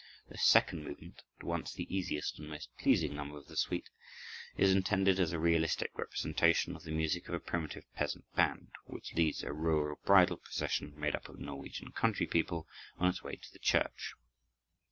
This 0.29 0.43
second 0.43 0.83
movement, 0.83 1.21
at 1.39 1.43
once 1.45 1.75
the 1.75 1.85
easiest 1.95 2.39
and 2.39 2.49
most 2.49 2.69
pleasing 2.79 3.13
number 3.13 3.37
of 3.37 3.45
the 3.45 3.55
suite, 3.55 3.91
is 4.57 4.71
intended 4.73 5.19
as 5.19 5.31
a 5.31 5.37
realistic 5.37 5.91
representation 5.95 6.75
of 6.75 6.81
the 6.81 6.89
music 6.89 7.27
of 7.27 7.35
a 7.35 7.39
primitive 7.39 7.83
peasant 7.93 8.25
band, 8.33 8.71
which 8.87 9.13
leads 9.13 9.43
a 9.43 9.53
rural 9.53 9.99
bridal 10.03 10.37
procession, 10.37 10.99
made 10.99 11.15
up 11.15 11.29
of 11.29 11.37
Norwegian 11.37 11.91
countrypeople, 11.91 12.65
on 12.97 13.09
its 13.09 13.21
way 13.21 13.35
to 13.35 13.53
the 13.53 13.59
church. 13.59 14.15